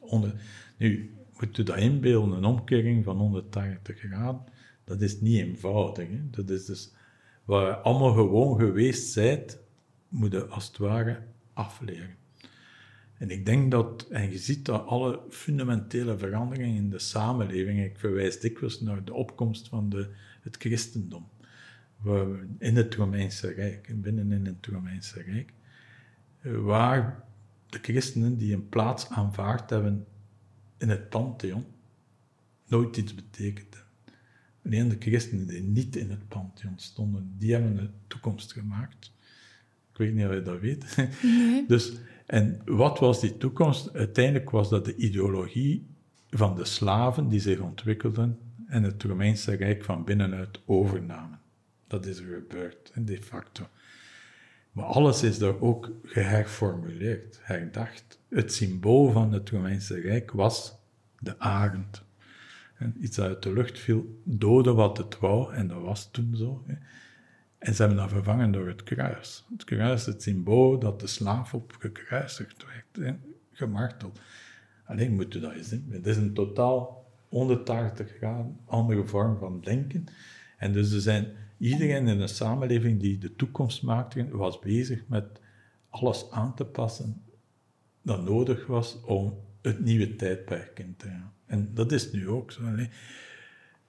Onder, 0.00 0.34
nu, 0.76 1.14
moet 1.40 1.58
u 1.58 1.62
dat 1.62 1.76
inbeelden, 1.76 2.36
een 2.36 2.44
omkering 2.44 3.04
van 3.04 3.16
180 3.16 3.98
graden, 3.98 4.44
dat 4.84 5.00
is 5.00 5.20
niet 5.20 5.40
eenvoudig. 5.40 6.08
Hè? 6.08 6.30
Dat 6.30 6.50
is 6.50 6.64
dus, 6.64 6.92
waar 7.44 7.66
je 7.66 7.76
allemaal 7.76 8.12
gewoon 8.12 8.58
geweest 8.58 9.12
zijt, 9.12 9.58
moet 10.08 10.32
je 10.32 10.46
als 10.46 10.66
het 10.66 10.78
ware 10.78 11.22
afleren. 11.52 12.16
En 13.18 13.30
ik 13.30 13.46
denk 13.46 13.70
dat, 13.70 14.06
en 14.10 14.30
je 14.30 14.38
ziet 14.38 14.64
dat 14.64 14.86
alle 14.86 15.20
fundamentele 15.28 16.18
veranderingen 16.18 16.76
in 16.76 16.90
de 16.90 16.98
samenleving, 16.98 17.84
ik 17.84 17.98
verwijs 17.98 18.40
dikwijls 18.40 18.80
naar 18.80 19.04
de 19.04 19.14
opkomst 19.14 19.68
van 19.68 19.88
de, 19.88 20.08
het 20.40 20.56
christendom 20.56 21.28
in 22.58 22.76
het 22.76 22.94
Romeinse 22.94 23.52
Rijk, 23.52 24.02
binnen 24.02 24.32
in 24.32 24.46
het 24.46 24.66
Romeinse 24.66 25.22
Rijk, 25.22 25.52
waar 26.42 27.24
de 27.66 27.78
christenen 27.82 28.36
die 28.36 28.54
een 28.54 28.68
plaats 28.68 29.08
aanvaard 29.08 29.70
hebben 29.70 30.06
in 30.76 30.88
het 30.88 31.08
Pantheon, 31.08 31.64
nooit 32.66 32.96
iets 32.96 33.14
betekend 33.14 33.74
hebben. 33.74 33.90
Alleen 34.64 34.88
de 34.88 34.96
christenen 34.98 35.46
die 35.46 35.62
niet 35.62 35.96
in 35.96 36.10
het 36.10 36.28
Pantheon 36.28 36.78
stonden, 36.78 37.34
die 37.38 37.52
hebben 37.52 37.78
een 37.78 37.90
toekomst 38.06 38.52
gemaakt. 38.52 39.12
Ik 39.90 39.98
weet 39.98 40.14
niet 40.14 40.26
of 40.26 40.32
je 40.32 40.42
dat 40.42 40.60
weet. 40.60 40.96
Nee. 41.22 41.66
Dus, 41.72 41.92
en 42.26 42.60
wat 42.64 42.98
was 42.98 43.20
die 43.20 43.36
toekomst? 43.36 43.94
Uiteindelijk 43.94 44.50
was 44.50 44.68
dat 44.68 44.84
de 44.84 44.96
ideologie 44.96 45.86
van 46.30 46.56
de 46.56 46.64
slaven 46.64 47.28
die 47.28 47.40
zich 47.40 47.60
ontwikkelden 47.60 48.38
en 48.66 48.82
het 48.82 49.02
Romeinse 49.02 49.54
Rijk 49.54 49.84
van 49.84 50.04
binnenuit 50.04 50.60
overnamen. 50.64 51.40
Dat 51.92 52.06
is 52.06 52.18
er 52.18 52.24
gebeurd, 52.24 52.92
de 52.94 53.22
facto. 53.22 53.68
Maar 54.72 54.84
alles 54.84 55.22
is 55.22 55.38
daar 55.38 55.60
ook 55.60 55.90
geherformuleerd, 56.04 57.38
herdacht. 57.42 58.18
Het 58.28 58.52
symbool 58.52 59.10
van 59.10 59.32
het 59.32 59.50
Romeinse 59.50 60.00
Rijk 60.00 60.30
was 60.30 60.74
de 61.18 61.38
arend. 61.38 62.02
En 62.76 62.96
iets 63.00 63.16
dat 63.16 63.26
uit 63.26 63.42
de 63.42 63.52
lucht 63.52 63.78
viel, 63.78 64.20
doodde 64.24 64.72
wat 64.72 64.96
het 64.96 65.18
wou, 65.18 65.54
en 65.54 65.68
dat 65.68 65.80
was 65.82 66.10
toen 66.10 66.36
zo. 66.36 66.64
En 67.58 67.74
ze 67.74 67.82
hebben 67.82 68.00
dat 68.00 68.10
vervangen 68.10 68.52
door 68.52 68.68
het 68.68 68.82
kruis. 68.82 69.44
Het 69.50 69.64
kruis, 69.64 70.06
het 70.06 70.22
symbool 70.22 70.78
dat 70.78 71.00
de 71.00 71.06
slaaf 71.06 71.54
op 71.54 71.76
gekruisigd 71.78 72.64
werd, 72.64 73.16
gemarteld. 73.52 74.20
Alleen 74.84 75.14
moet 75.14 75.32
je 75.32 75.40
dat 75.40 75.52
eens 75.52 75.68
zien. 75.68 75.88
Het 75.90 76.06
is 76.06 76.16
een 76.16 76.34
totaal 76.34 77.06
180 77.28 78.10
graden 78.16 78.58
andere 78.66 79.06
vorm 79.06 79.38
van 79.38 79.60
denken. 79.60 80.06
En 80.56 80.72
dus 80.72 80.92
er 80.92 81.00
zijn 81.00 81.32
Iedereen 81.62 82.08
in 82.08 82.20
een 82.20 82.28
samenleving 82.28 83.00
die 83.00 83.18
de 83.18 83.36
toekomst 83.36 83.82
maakte, 83.82 84.28
was 84.36 84.58
bezig 84.58 85.02
met 85.06 85.40
alles 85.88 86.30
aan 86.30 86.54
te 86.54 86.64
passen 86.64 87.22
dat 88.02 88.24
nodig 88.24 88.66
was 88.66 89.00
om 89.04 89.38
het 89.60 89.80
nieuwe 89.80 90.16
tijdperk 90.16 90.78
in 90.78 90.94
te 90.96 91.06
gaan. 91.06 91.32
En 91.46 91.74
dat 91.74 91.92
is 91.92 92.12
nu 92.12 92.28
ook 92.28 92.52
zo. 92.52 92.62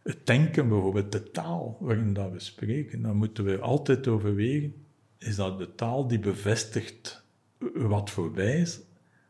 Het 0.04 0.26
denken 0.26 0.70
bijvoorbeeld, 0.70 1.12
de 1.12 1.32
taal 1.32 1.78
waarin 1.80 2.14
dat 2.14 2.32
we 2.32 2.40
spreken, 2.40 3.02
dan 3.02 3.16
moeten 3.16 3.44
we 3.44 3.60
altijd 3.60 4.08
overwegen, 4.08 4.86
is 5.18 5.36
dat 5.36 5.58
de 5.58 5.76
taal 5.76 6.08
die 6.08 6.20
bevestigt 6.20 7.24
wat 7.74 8.10
voorbij 8.10 8.60
is, 8.60 8.80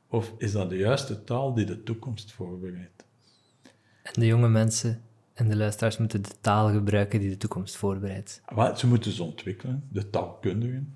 of 0.08 0.34
is 0.38 0.52
dat 0.52 0.70
de 0.70 0.78
juiste 0.78 1.24
taal 1.24 1.54
die 1.54 1.66
de 1.66 1.84
toekomst 1.84 2.32
voorbereidt? 2.32 3.06
En 4.04 4.14
de 4.14 4.26
jonge 4.26 4.50
mensen 4.50 5.02
en 5.34 5.50
de 5.50 5.56
luisteraars 5.56 5.98
moeten 5.98 6.22
de 6.22 6.40
taal 6.42 6.72
gebruiken 6.72 7.20
die 7.20 7.30
de 7.30 7.38
toekomst 7.38 7.75
voorbereidt. 7.75 8.42
ze 8.75 8.88
moeten 8.88 9.12
ze 9.12 9.24
ontwikkelen, 9.24 9.84
de 9.92 10.10
taalkundigen. 10.10 10.94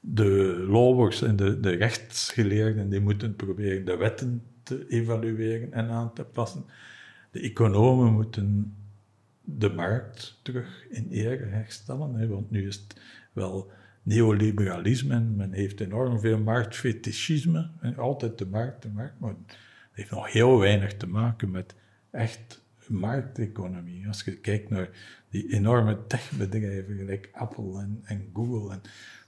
De 0.00 0.64
lawworks 0.68 1.22
en 1.22 1.36
de, 1.36 1.60
de 1.60 1.70
rechtsgeleerden 1.70 2.88
die 2.88 3.00
moeten 3.00 3.36
proberen 3.36 3.84
de 3.84 3.96
wetten 3.96 4.42
te 4.62 4.88
evalueren 4.88 5.72
en 5.72 5.90
aan 5.90 6.14
te 6.14 6.24
passen. 6.24 6.64
De 7.30 7.40
economen 7.40 8.12
moeten 8.12 8.74
de 9.40 9.70
markt 9.70 10.40
terug 10.42 10.86
in 10.90 11.08
ere 11.10 11.44
herstellen, 11.44 12.28
want 12.28 12.50
nu 12.50 12.66
is 12.66 12.76
het 12.76 13.00
wel 13.32 13.70
neoliberalisme 14.02 15.14
en 15.14 15.36
men 15.36 15.52
heeft 15.52 15.80
enorm 15.80 16.20
veel 16.20 16.38
marktfetischisme. 16.38 17.70
Altijd 17.96 18.38
de 18.38 18.46
markt, 18.46 18.82
de 18.82 18.88
markt, 18.88 19.20
maar 19.20 19.30
het 19.30 19.56
heeft 19.92 20.10
nog 20.10 20.32
heel 20.32 20.58
weinig 20.58 20.96
te 20.96 21.06
maken 21.06 21.50
met 21.50 21.74
echt 22.10 22.62
markteconomie. 22.90 24.06
Als 24.06 24.22
je 24.22 24.36
kijkt 24.36 24.70
naar 24.70 24.88
die 25.30 25.52
enorme 25.52 26.06
techbedrijven, 26.06 26.96
gelijk 26.96 27.28
Apple 27.32 27.80
en, 27.80 28.00
en 28.04 28.30
Google, 28.32 28.72
en, 28.72 28.80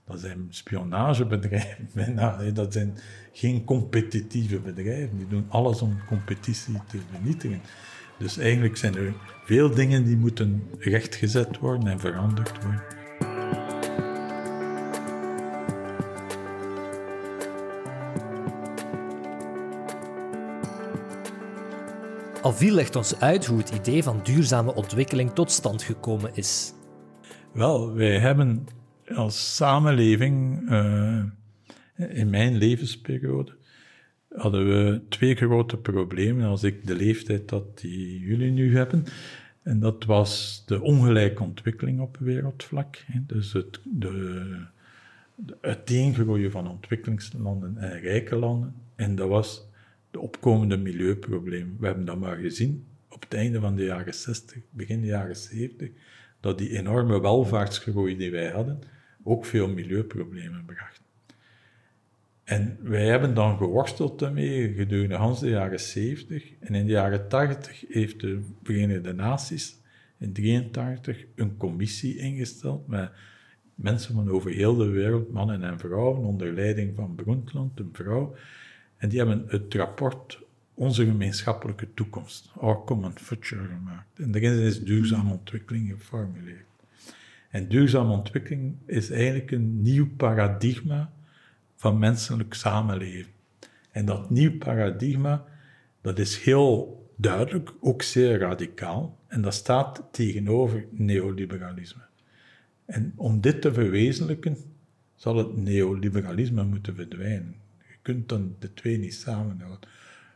dat 0.05 0.21
zijn 0.21 0.47
spionagebedrijven 0.49 1.89
bijna. 1.95 2.51
Dat 2.51 2.73
zijn 2.73 2.99
geen 3.33 3.65
competitieve 3.65 4.59
bedrijven. 4.59 5.19
Die 5.19 5.29
doen 5.29 5.47
alles 5.49 5.83
om 5.83 5.99
competitie 6.07 6.81
te 6.89 6.99
vernietigen. 7.13 7.61
Dus 8.19 8.39
eigenlijk 8.39 8.77
zijn 8.77 8.97
er 8.97 9.15
veel 9.45 9.75
dingen 9.75 10.05
die 10.05 10.17
moeten 10.17 10.63
rechtgezet 10.79 11.59
worden 11.59 11.87
en 11.87 12.01
veranderd 12.01 12.63
worden. 12.63 13.02
Alvil 22.43 22.75
legt 22.75 22.97
ons 22.97 23.21
uit 23.21 23.47
hoe 23.47 23.59
het 23.59 23.71
idee 23.71 24.03
van 24.03 24.21
duurzame 24.23 24.75
ontwikkeling 24.75 25.33
tot 25.33 25.51
stand 25.51 25.83
gekomen 25.83 26.31
is. 26.35 26.73
Wel, 27.53 27.95
wij 27.95 28.19
hebben 28.19 28.67
als 29.15 29.57
samenleving, 29.57 30.61
uh, 30.71 31.23
in 31.97 32.31
mijn 32.31 32.57
levensperiode, 32.57 33.53
hadden 34.29 34.67
we 34.67 35.03
twee 35.09 35.35
grote 35.35 35.77
problemen 35.77 36.47
als 36.47 36.63
ik 36.63 36.87
de 36.87 36.95
leeftijd 36.95 37.51
had 37.51 37.79
die 37.79 38.21
jullie 38.21 38.51
nu 38.51 38.77
hebben. 38.77 39.05
En 39.63 39.81
dat 39.81 40.05
was 40.05 40.63
de 40.67 40.81
ongelijke 40.81 41.43
ontwikkeling 41.43 42.01
op 42.01 42.17
wereldvlak. 42.17 43.05
Dus 43.27 43.53
het, 43.53 43.81
de, 43.85 44.57
de 45.35 45.57
uiteengroeien 45.61 46.51
van 46.51 46.69
ontwikkelingslanden 46.69 47.77
en 47.77 48.01
rijke 48.01 48.37
landen. 48.37 48.75
En 48.95 49.15
dat 49.15 49.29
was 49.29 49.71
de 50.13 50.21
opkomende 50.21 50.77
milieuproblemen. 50.77 51.77
We 51.79 51.87
hebben 51.87 52.05
dat 52.05 52.19
maar 52.19 52.37
gezien 52.37 52.87
op 53.09 53.23
het 53.23 53.35
einde 53.35 53.61
van 53.61 53.77
de 53.77 53.85
jaren 53.85 54.15
60, 54.15 54.63
begin 54.71 55.01
de 55.01 55.07
jaren 55.07 55.37
70, 55.37 55.91
dat 56.41 56.59
die 56.59 56.79
enorme 56.79 57.21
welvaartsgroei 57.21 58.17
die 58.17 58.31
wij 58.31 58.51
hadden 58.51 58.79
ook 59.23 59.45
veel 59.45 59.69
milieuproblemen 59.69 60.65
bracht. 60.65 61.01
En 62.45 62.79
wij 62.83 63.07
hebben 63.07 63.35
dan 63.35 63.57
geworsteld 63.57 64.19
daarmee 64.19 64.75
gedurende 64.75 65.41
de 65.41 65.49
jaren 65.49 65.81
70. 65.81 66.53
En 66.61 66.75
in 66.75 66.87
de 66.87 66.93
jaren 66.93 67.29
80 67.29 67.85
heeft 67.89 68.21
de 68.21 68.41
Verenigde 68.63 69.13
Naties 69.13 69.81
in 70.19 70.33
1983 70.33 71.27
een 71.35 71.57
commissie 71.57 72.17
ingesteld 72.17 72.87
met 72.87 73.11
mensen 73.75 74.15
van 74.15 74.31
over 74.31 74.51
heel 74.51 74.77
de 74.77 74.89
wereld, 74.89 75.33
mannen 75.33 75.63
en 75.63 75.79
vrouwen, 75.79 76.25
onder 76.25 76.53
leiding 76.53 76.97
van 76.97 77.15
Brundtland, 77.15 77.81
een 77.81 77.91
vrouw. 77.93 78.35
En 79.03 79.09
die 79.09 79.19
hebben 79.19 79.45
het 79.49 79.75
rapport 79.75 80.41
Onze 80.75 81.05
gemeenschappelijke 81.05 81.95
toekomst, 81.95 82.51
Our 82.57 82.85
Common 82.85 83.19
Future, 83.19 83.67
gemaakt. 83.67 84.19
En 84.19 84.31
daarin 84.31 84.59
is 84.59 84.85
duurzame 84.85 85.33
ontwikkeling 85.33 85.91
geformuleerd. 85.91 86.67
En 87.51 87.69
duurzame 87.69 88.13
ontwikkeling 88.13 88.75
is 88.87 89.11
eigenlijk 89.11 89.51
een 89.51 89.83
nieuw 89.83 90.09
paradigma 90.17 91.13
van 91.77 91.99
menselijk 91.99 92.55
samenleven. 92.55 93.33
En 93.91 94.05
dat 94.05 94.31
nieuw 94.31 94.59
paradigma, 94.59 95.45
dat 96.01 96.19
is 96.19 96.39
heel 96.39 97.03
duidelijk, 97.17 97.73
ook 97.81 98.03
zeer 98.03 98.39
radicaal, 98.39 99.19
en 99.27 99.43
dat 99.43 99.55
staat 99.55 100.03
tegenover 100.11 100.87
neoliberalisme. 100.91 102.03
En 102.85 103.13
om 103.17 103.41
dit 103.41 103.63
te 103.63 103.73
verwezenlijken, 103.73 104.57
zal 105.15 105.37
het 105.37 105.57
neoliberalisme 105.57 106.65
moeten 106.65 106.95
verdwijnen. 106.95 107.62
Kunt 108.03 108.29
dan 108.29 108.57
de 108.59 108.75
twee 108.75 108.99
niet 108.99 109.15
samenhouden. 109.15 109.89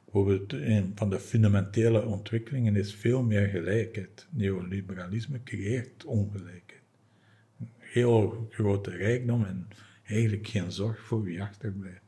Bijvoorbeeld, 0.05 0.53
een 0.53 0.93
van 0.95 1.11
de 1.11 1.21
fundamentele 1.21 2.05
ontwikkelingen 2.05 2.77
is 2.77 2.95
veel 2.95 3.23
meer 3.23 3.49
gelijkheid. 3.49 4.27
Neoliberalisme 4.31 5.43
creëert 5.43 6.05
ongelijkheid. 6.05 6.83
Heel 7.79 8.49
grote 8.51 8.91
rijkdom 8.91 9.45
en 9.45 9.69
eigenlijk 10.05 10.47
geen 10.47 10.73
zorg 10.73 11.01
voor 11.01 11.23
wie 11.23 11.43
achterblijft. 11.43 12.01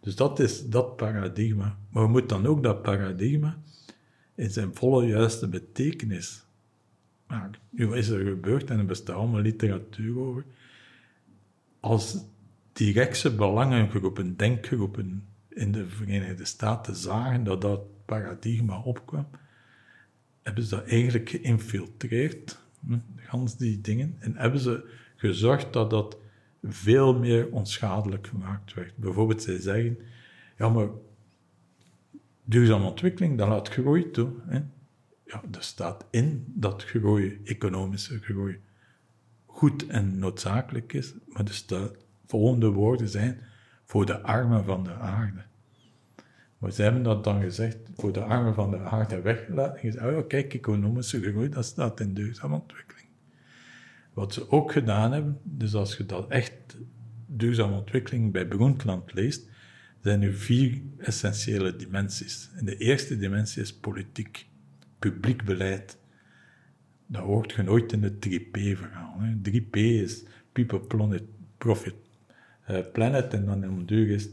Dus 0.00 0.16
dat 0.16 0.40
is 0.40 0.68
dat 0.68 0.96
paradigma. 0.96 1.78
Maar 1.88 2.02
we 2.02 2.08
moeten 2.08 2.42
dan 2.42 2.46
ook 2.46 2.62
dat 2.62 2.82
paradigma 2.82 3.58
in 4.34 4.50
zijn 4.50 4.74
volle 4.74 5.06
juiste 5.06 5.48
betekenis 5.48 6.44
maken. 7.26 7.60
Nu 7.70 7.96
is 7.96 8.08
er 8.08 8.24
gebeurd 8.24 8.70
en 8.70 8.78
er 8.78 8.86
bestaat 8.86 9.16
allemaal 9.16 9.40
literatuur 9.40 10.18
over. 10.18 10.44
Als 11.80 12.24
die 12.72 12.92
rechtse 12.92 13.34
belangengroepen, 13.34 14.36
denkgroepen 14.36 15.26
in 15.48 15.72
de 15.72 15.88
Verenigde 15.88 16.44
Staten 16.44 16.96
zagen 16.96 17.44
dat 17.44 17.60
dat 17.60 18.04
paradigma 18.04 18.80
opkwam, 18.80 19.26
hebben 20.42 20.64
ze 20.64 20.74
dat 20.74 20.86
eigenlijk 20.86 21.28
geïnfiltreerd, 21.28 22.58
hm, 22.86 22.98
gans 23.16 23.56
die 23.56 23.80
dingen, 23.80 24.16
en 24.18 24.36
hebben 24.36 24.60
ze 24.60 24.90
gezorgd 25.16 25.72
dat 25.72 25.90
dat 25.90 26.16
veel 26.62 27.18
meer 27.18 27.50
onschadelijk 27.50 28.26
gemaakt 28.26 28.74
werd. 28.74 28.96
Bijvoorbeeld, 28.96 29.42
zij 29.42 29.58
zeggen, 29.60 29.98
ja, 30.58 30.68
maar 30.68 30.88
duurzame 32.44 32.86
ontwikkeling, 32.86 33.38
dat 33.38 33.48
laat 33.48 33.68
groei 33.68 34.10
toe. 34.10 34.30
Hè? 34.46 34.60
Ja, 35.24 35.42
er 35.52 35.62
staat 35.62 36.04
in 36.10 36.44
dat 36.46 36.84
groei, 36.84 37.40
economische 37.44 38.18
groei, 38.18 38.60
goed 39.46 39.86
en 39.86 40.18
noodzakelijk 40.18 40.92
is, 40.92 41.14
maar 41.26 41.44
de 41.44 41.52
volgende 42.26 42.70
woorden 42.70 43.08
zijn 43.08 43.40
voor 43.84 44.06
de 44.06 44.20
armen 44.20 44.64
van 44.64 44.84
de 44.84 44.94
aarde. 44.94 45.42
Maar 46.58 46.72
ze 46.72 46.82
hebben 46.82 47.02
dat 47.02 47.24
dan 47.24 47.40
gezegd, 47.40 47.76
voor 47.94 48.12
de 48.12 48.20
armen 48.20 48.54
van 48.54 48.70
de 48.70 48.78
aarde 48.78 49.20
weggelaten. 49.20 49.74
En 49.74 49.80
gezegd, 49.80 50.06
oh 50.06 50.26
kijk, 50.26 50.54
economische 50.54 51.20
groei, 51.20 51.48
dat 51.48 51.64
staat 51.64 52.00
in 52.00 52.14
duurzame 52.14 52.54
ontwikkeling. 52.54 53.08
Wat 54.12 54.32
ze 54.32 54.50
ook 54.50 54.72
gedaan 54.72 55.12
hebben, 55.12 55.40
dus 55.42 55.74
als 55.74 55.96
je 55.96 56.06
dat 56.06 56.30
echt 56.30 56.78
duurzame 57.26 57.76
ontwikkeling 57.76 58.32
bij 58.32 58.46
Brundtland 58.46 59.12
leest, 59.12 59.50
zijn 60.00 60.22
er 60.22 60.32
vier 60.32 60.82
essentiële 60.98 61.76
dimensies. 61.76 62.50
En 62.54 62.64
de 62.64 62.76
eerste 62.76 63.16
dimensie 63.16 63.62
is 63.62 63.74
politiek, 63.74 64.46
publiek 64.98 65.44
beleid. 65.44 65.98
Dat 67.06 67.22
hoort 67.22 67.52
je 67.52 67.62
nooit 67.62 67.92
in 67.92 68.02
het 68.02 68.28
3P-verhaal. 68.28 69.16
3P 69.48 69.76
is 69.76 70.24
People, 70.52 70.80
Planet, 70.80 71.22
Profit. 71.58 71.94
Uh, 72.70 72.78
planet, 72.92 73.34
en 73.34 73.44
dan 73.44 73.68
om 73.68 73.86
duur 73.86 74.08
is 74.08 74.28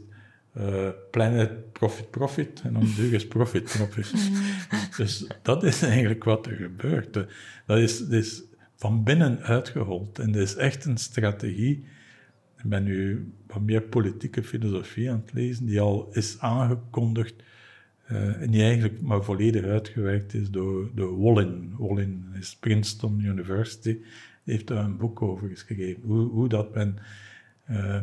uh, 0.58 0.88
Planet, 1.10 1.72
Profit, 1.72 2.10
Profit. 2.10 2.60
En 2.64 2.76
om 2.76 2.94
duur 2.94 3.12
is 3.12 3.26
Profit, 3.26 3.64
Profit. 3.76 4.30
dus 4.96 5.26
dat 5.42 5.64
is 5.64 5.82
eigenlijk 5.82 6.24
wat 6.24 6.46
er 6.46 6.56
gebeurt. 6.56 7.14
Dat 7.66 7.78
is, 7.78 7.98
dat 7.98 8.12
is 8.12 8.42
van 8.76 9.04
binnen 9.04 9.40
uitgehold. 9.40 10.18
En 10.18 10.32
dat 10.32 10.42
is 10.42 10.54
echt 10.54 10.84
een 10.84 10.96
strategie. 10.96 11.84
Ik 12.62 12.68
ben 12.68 12.84
nu 12.84 13.32
wat 13.46 13.62
meer 13.62 13.82
politieke 13.82 14.42
filosofie 14.42 15.10
aan 15.10 15.22
het 15.24 15.32
lezen, 15.32 15.66
die 15.66 15.80
al 15.80 16.08
is 16.12 16.38
aangekondigd 16.38 17.34
uh, 18.12 18.42
en 18.42 18.50
die 18.50 18.62
eigenlijk 18.62 19.00
maar 19.00 19.24
volledig 19.24 19.64
uitgewerkt 19.64 20.34
is 20.34 20.50
door, 20.50 20.90
door 20.94 21.20
Wallin. 21.22 21.74
Wallin 21.78 22.24
is 22.38 22.56
Princeton 22.56 23.20
University, 23.20 23.98
heeft 24.44 24.66
daar 24.66 24.84
een 24.84 24.96
boek 24.96 25.22
over 25.22 25.48
geschreven. 25.48 26.02
Hoe, 26.02 26.28
hoe 26.28 26.48
dat 26.48 26.74
men 26.74 26.98
uh, 27.70 27.96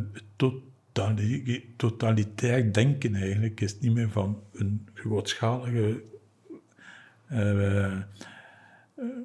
totalitair 1.76 2.74
denken 2.74 3.16
eigenlijk 3.16 3.62
is 3.62 3.80
niet 3.80 3.94
meer 3.94 4.10
van 4.10 4.40
een 4.54 4.88
grootschalige 4.94 6.02
uh, 7.32 7.98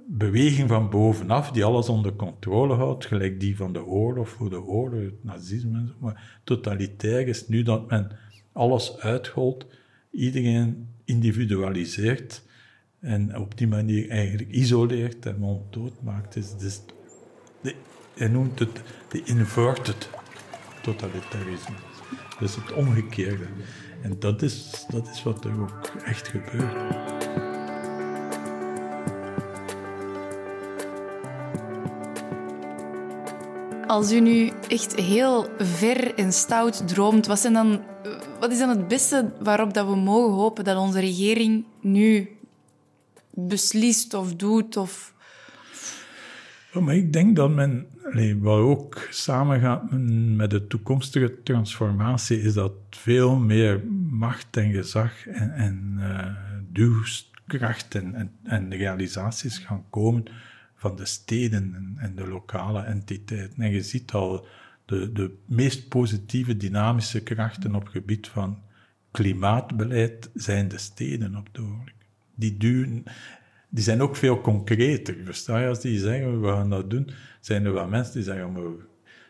beweging 0.07 0.69
van 0.69 0.91
bovenaf 0.91 1.51
die 1.51 1.65
alles 1.65 1.89
onder 1.89 2.13
controle 2.13 2.75
houdt, 2.75 3.07
gelijk 3.07 3.41
die 3.41 3.57
van 3.57 3.73
de 3.73 3.85
oorlog 3.85 4.29
voor 4.29 4.51
de 4.51 4.63
oorlog, 4.63 5.01
het 5.01 5.25
nazisme. 5.25 5.85
Maar 5.99 6.41
totalitair 6.45 7.29
is 7.29 7.49
nu 7.49 7.63
dat 7.63 7.91
men 7.91 8.11
alles 8.53 8.99
uitholt, 8.99 9.67
iedereen 10.11 10.89
individualiseert 11.05 12.43
en 13.01 13.37
op 13.39 13.59
die 13.59 13.67
manier 13.67 14.11
eigenlijk 14.11 14.51
isoleert 14.51 15.27
en 15.27 15.39
monddood 15.39 16.03
maakt. 16.03 16.35
Dus, 16.35 16.57
dus 16.57 16.81
de, 17.61 17.75
hij 18.15 18.29
noemt 18.29 18.59
het 18.59 18.83
de 19.09 19.23
inverted 19.25 20.11
totalitarisme. 20.83 21.75
Dus 22.39 22.55
het 22.55 22.73
omgekeerde. 22.73 23.47
En 24.03 24.17
dat 24.19 24.43
is, 24.43 24.85
dat 24.89 25.09
is 25.09 25.23
wat 25.23 25.45
er 25.45 25.61
ook 25.61 25.91
echt 26.05 26.29
gebeurt. 26.29 27.01
Als 33.87 34.13
u 34.13 34.21
nu 34.21 34.53
echt 34.69 34.95
heel 34.95 35.49
ver 35.59 36.15
en 36.15 36.33
stout 36.33 36.89
droomt, 36.89 37.27
wat, 37.27 37.43
dan, 37.53 37.83
wat 38.41 38.51
is 38.53 38.59
dan 38.59 38.69
het 38.69 38.89
beste 38.89 39.33
waarop 39.41 39.75
dat 39.75 39.87
we 39.87 39.97
mogen 39.97 40.35
hopen 40.35 40.65
dat 40.65 40.77
onze 40.77 41.01
regering 41.01 41.65
nu 41.81 42.37
beslist 43.31 44.15
of 44.15 44.35
doet? 44.35 44.77
Of... 44.77 45.12
Maar 46.81 46.97
ik 46.97 47.13
denk 47.13 47.37
dat 47.37 47.51
men, 47.51 47.87
wat 48.41 48.59
ook 48.59 49.07
samengaat 49.11 49.91
met 50.37 50.51
de 50.51 50.67
toekomstige 50.67 51.43
transformatie, 51.43 52.41
is 52.41 52.55
dat 52.55 52.73
veel 52.91 53.37
meer 53.37 53.85
macht 54.11 54.57
en 54.57 54.73
gezag 54.73 55.27
en, 55.27 55.53
en 55.55 55.97
uh, 56.73 56.97
kracht 57.47 57.95
en, 57.95 58.31
en, 58.43 58.75
realisaties 58.75 59.59
gaan 59.59 59.85
komen 59.91 60.25
van 60.75 60.97
de 60.97 61.05
steden 61.05 61.75
en, 61.75 61.95
en, 61.99 62.15
de 62.15 62.29
lokale 62.29 62.83
entiteiten. 62.83 63.63
En 63.63 63.71
je 63.71 63.83
ziet 63.83 64.13
al 64.13 64.47
de, 64.85 65.13
de 65.13 65.35
meest 65.47 65.89
positieve 65.89 66.57
dynamische 66.57 67.23
krachten 67.23 67.75
op 67.75 67.83
het 67.83 67.93
gebied 67.93 68.29
van 68.29 68.59
klimaatbeleid 69.11 70.31
zijn 70.35 70.69
de 70.69 70.79
steden 70.79 71.37
op 71.37 71.47
het 71.47 71.59
ogenblik. 71.59 71.95
Die 72.35 72.57
duwen, 72.57 73.05
die 73.75 73.85
zijn 73.85 74.03
ook 74.03 74.17
veel 74.17 74.41
concreter. 74.41 75.17
Versta 75.25 75.59
je, 75.59 75.69
als 75.69 75.81
die 75.81 75.99
zeggen, 75.99 76.41
we 76.41 76.49
gaan 76.49 76.71
dat 76.71 76.91
doen, 76.91 77.11
zijn 77.41 77.65
er 77.65 77.73
wel 77.73 77.89
mensen 77.89 78.15
die 78.15 78.23
zeggen, 78.23 78.53
maar, 78.53 78.63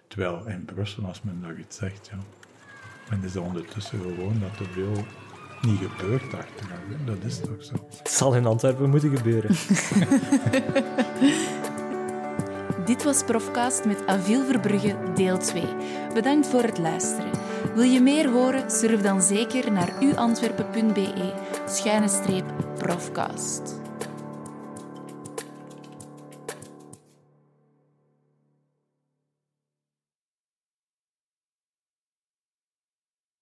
terwijl 0.08 0.46
in 0.46 0.64
Brussel, 0.64 1.04
als 1.04 1.22
men 1.22 1.40
daar 1.42 1.58
iets 1.58 1.76
zegt, 1.76 2.10
ja, 2.10 2.18
men 3.10 3.24
is 3.24 3.36
ondertussen 3.36 4.00
gewoon 4.00 4.40
dat 4.40 4.66
er 4.66 4.72
veel 4.72 5.04
niet 5.60 5.78
gebeurt 5.78 6.34
achteraf. 6.34 6.78
Dat 7.04 7.16
is 7.24 7.40
toch 7.40 7.64
zo. 7.64 7.88
Het 7.98 8.10
zal 8.10 8.34
in 8.34 8.46
Antwerpen 8.46 8.90
moeten 8.90 9.16
gebeuren. 9.16 9.50
Dit 12.86 13.02
was 13.02 13.24
Profcast 13.24 13.84
met 13.84 14.06
Aviel 14.06 14.44
Verbrugge, 14.44 14.96
deel 15.14 15.38
2. 15.38 15.64
Bedankt 16.14 16.46
voor 16.46 16.62
het 16.62 16.78
luisteren. 16.78 17.30
Wil 17.74 17.84
je 17.84 18.00
meer 18.00 18.30
horen? 18.30 18.70
Surf 18.70 19.00
dan 19.00 19.22
zeker 19.22 19.72
naar 19.72 19.92
uantwerpen.be 20.02 21.32
schuine 21.66 22.08
streep 22.08 22.44
profcast. 22.78 23.81